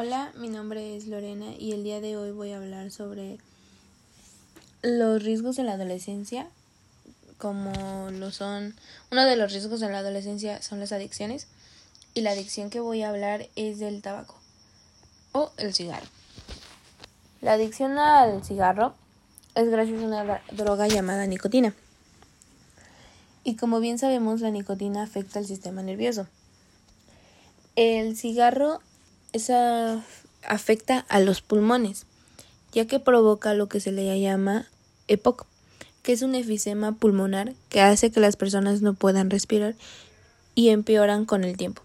Hola, 0.00 0.30
mi 0.36 0.46
nombre 0.46 0.96
es 0.96 1.08
Lorena 1.08 1.56
y 1.58 1.72
el 1.72 1.82
día 1.82 2.00
de 2.00 2.16
hoy 2.16 2.30
voy 2.30 2.52
a 2.52 2.58
hablar 2.58 2.92
sobre 2.92 3.38
los 4.80 5.24
riesgos 5.24 5.56
de 5.56 5.64
la 5.64 5.72
adolescencia, 5.72 6.46
como 7.36 8.08
lo 8.12 8.30
son, 8.30 8.76
uno 9.10 9.24
de 9.24 9.34
los 9.34 9.50
riesgos 9.50 9.80
de 9.80 9.90
la 9.90 9.98
adolescencia 9.98 10.62
son 10.62 10.78
las 10.78 10.92
adicciones 10.92 11.48
y 12.14 12.20
la 12.20 12.30
adicción 12.30 12.70
que 12.70 12.78
voy 12.78 13.02
a 13.02 13.08
hablar 13.08 13.48
es 13.56 13.80
del 13.80 14.00
tabaco 14.00 14.36
o 15.32 15.50
el 15.56 15.74
cigarro. 15.74 16.06
La 17.40 17.54
adicción 17.54 17.98
al 17.98 18.44
cigarro 18.44 18.94
es 19.56 19.68
gracias 19.68 20.00
a 20.00 20.06
una 20.06 20.42
droga 20.52 20.86
llamada 20.86 21.26
nicotina. 21.26 21.74
Y 23.42 23.56
como 23.56 23.80
bien 23.80 23.98
sabemos, 23.98 24.42
la 24.42 24.52
nicotina 24.52 25.02
afecta 25.02 25.40
al 25.40 25.46
sistema 25.46 25.82
nervioso. 25.82 26.28
El 27.74 28.16
cigarro 28.16 28.80
esa 29.32 30.02
afecta 30.42 31.04
a 31.08 31.20
los 31.20 31.42
pulmones, 31.42 32.06
ya 32.72 32.86
que 32.86 33.00
provoca 33.00 33.54
lo 33.54 33.68
que 33.68 33.80
se 33.80 33.92
le 33.92 34.20
llama 34.20 34.66
EPOC, 35.08 35.46
que 36.02 36.12
es 36.12 36.22
un 36.22 36.34
efisema 36.34 36.92
pulmonar 36.92 37.54
que 37.68 37.80
hace 37.80 38.10
que 38.10 38.20
las 38.20 38.36
personas 38.36 38.82
no 38.82 38.94
puedan 38.94 39.30
respirar 39.30 39.74
y 40.54 40.70
empeoran 40.70 41.24
con 41.24 41.44
el 41.44 41.56
tiempo. 41.56 41.82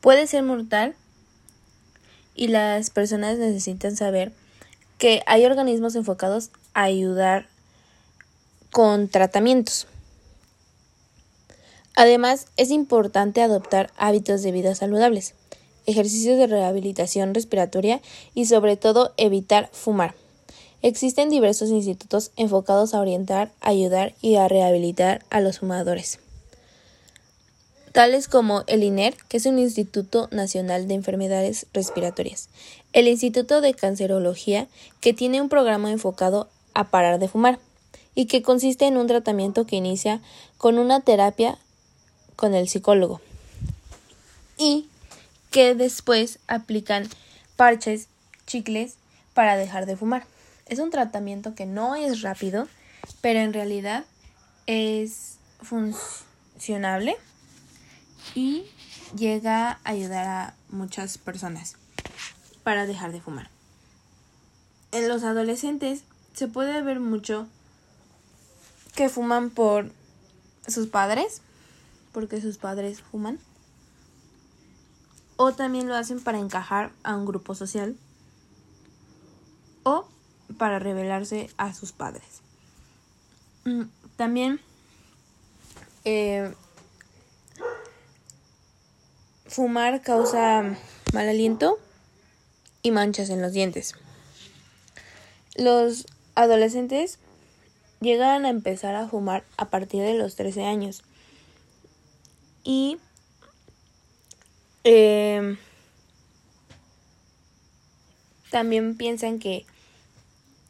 Puede 0.00 0.26
ser 0.26 0.42
mortal 0.42 0.94
y 2.34 2.48
las 2.48 2.90
personas 2.90 3.38
necesitan 3.38 3.96
saber 3.96 4.32
que 4.98 5.22
hay 5.26 5.44
organismos 5.44 5.94
enfocados 5.94 6.50
a 6.74 6.84
ayudar 6.84 7.48
con 8.70 9.08
tratamientos. 9.08 9.86
Además, 11.96 12.46
es 12.56 12.70
importante 12.70 13.42
adoptar 13.42 13.90
hábitos 13.96 14.42
de 14.42 14.52
vida 14.52 14.74
saludables 14.74 15.34
ejercicios 15.90 16.38
de 16.38 16.46
rehabilitación 16.46 17.34
respiratoria 17.34 18.00
y 18.34 18.46
sobre 18.46 18.76
todo 18.76 19.12
evitar 19.16 19.68
fumar. 19.72 20.14
Existen 20.82 21.28
diversos 21.28 21.70
institutos 21.70 22.30
enfocados 22.36 22.94
a 22.94 23.00
orientar, 23.00 23.52
ayudar 23.60 24.14
y 24.22 24.36
a 24.36 24.48
rehabilitar 24.48 25.22
a 25.28 25.40
los 25.40 25.58
fumadores, 25.58 26.18
tales 27.92 28.28
como 28.28 28.64
el 28.66 28.82
INER, 28.82 29.14
que 29.28 29.36
es 29.36 29.46
un 29.46 29.58
Instituto 29.58 30.28
Nacional 30.30 30.88
de 30.88 30.94
Enfermedades 30.94 31.66
Respiratorias, 31.74 32.48
el 32.94 33.08
Instituto 33.08 33.60
de 33.60 33.74
Cancerología, 33.74 34.68
que 35.00 35.12
tiene 35.12 35.42
un 35.42 35.50
programa 35.50 35.90
enfocado 35.90 36.48
a 36.72 36.90
parar 36.90 37.18
de 37.18 37.28
fumar 37.28 37.58
y 38.14 38.26
que 38.26 38.42
consiste 38.42 38.86
en 38.86 38.96
un 38.96 39.06
tratamiento 39.06 39.66
que 39.66 39.76
inicia 39.76 40.22
con 40.56 40.78
una 40.78 41.00
terapia 41.00 41.58
con 42.36 42.54
el 42.54 42.68
psicólogo 42.68 43.20
y 44.60 44.89
que 45.50 45.74
después 45.74 46.38
aplican 46.46 47.08
parches, 47.56 48.08
chicles 48.46 48.96
para 49.34 49.56
dejar 49.56 49.86
de 49.86 49.96
fumar. 49.96 50.24
Es 50.66 50.78
un 50.78 50.90
tratamiento 50.90 51.54
que 51.54 51.66
no 51.66 51.94
es 51.94 52.22
rápido, 52.22 52.68
pero 53.20 53.40
en 53.40 53.52
realidad 53.52 54.04
es 54.66 55.38
funcionable 55.60 57.16
y 58.34 58.66
llega 59.16 59.72
a 59.72 59.80
ayudar 59.84 60.26
a 60.26 60.54
muchas 60.68 61.18
personas 61.18 61.76
para 62.62 62.86
dejar 62.86 63.12
de 63.12 63.20
fumar. 63.20 63.50
En 64.92 65.08
los 65.08 65.22
adolescentes 65.22 66.04
se 66.34 66.48
puede 66.48 66.82
ver 66.82 67.00
mucho 67.00 67.46
que 68.94 69.08
fuman 69.08 69.50
por 69.50 69.90
sus 70.66 70.86
padres, 70.88 71.42
porque 72.12 72.40
sus 72.40 72.58
padres 72.58 73.00
fuman 73.00 73.38
o 75.42 75.52
también 75.52 75.88
lo 75.88 75.96
hacen 75.96 76.20
para 76.20 76.38
encajar 76.38 76.92
a 77.02 77.16
un 77.16 77.24
grupo 77.24 77.54
social 77.54 77.96
o 79.84 80.06
para 80.58 80.78
revelarse 80.78 81.48
a 81.56 81.72
sus 81.72 81.92
padres. 81.92 82.42
Mm, 83.64 83.84
también 84.16 84.60
eh, 86.04 86.52
fumar 89.46 90.02
causa 90.02 90.76
mal 91.14 91.28
aliento 91.30 91.78
y 92.82 92.90
manchas 92.90 93.30
en 93.30 93.40
los 93.40 93.54
dientes. 93.54 93.94
Los 95.56 96.06
adolescentes 96.34 97.18
llegan 98.02 98.44
a 98.44 98.50
empezar 98.50 98.94
a 98.94 99.08
fumar 99.08 99.44
a 99.56 99.70
partir 99.70 100.02
de 100.02 100.12
los 100.12 100.36
13 100.36 100.66
años 100.66 101.02
y 102.62 102.98
eh, 104.84 105.56
también 108.50 108.96
piensan 108.96 109.38
que 109.38 109.66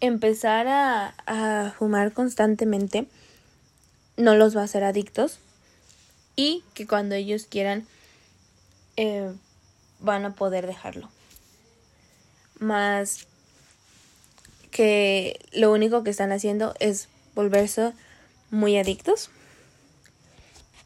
empezar 0.00 0.68
a, 0.68 1.14
a, 1.26 1.72
fumar 1.72 2.12
constantemente 2.12 3.06
no 4.16 4.34
los 4.34 4.56
va 4.56 4.62
a 4.62 4.64
hacer 4.64 4.84
adictos 4.84 5.38
y 6.36 6.62
que 6.74 6.86
cuando 6.86 7.14
ellos 7.14 7.46
quieran 7.46 7.86
eh, 8.96 9.32
van 10.00 10.24
a 10.24 10.34
poder 10.34 10.66
dejarlo. 10.66 11.10
Más 12.58 13.26
que 14.70 15.40
lo 15.52 15.72
único 15.72 16.02
que 16.02 16.10
están 16.10 16.32
haciendo 16.32 16.74
es 16.80 17.08
volverse 17.34 17.92
muy 18.50 18.78
adictos. 18.78 19.30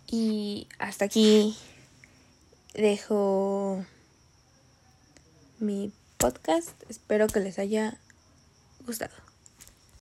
Y 0.07 0.67
hasta 0.79 1.05
aquí 1.05 1.57
dejo 2.81 3.85
mi 5.59 5.93
podcast. 6.17 6.83
Espero 6.89 7.27
que 7.27 7.41
les 7.41 7.59
haya 7.59 7.99
gustado. 8.87 9.30